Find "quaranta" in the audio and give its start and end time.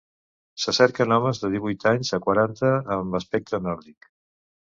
2.25-2.71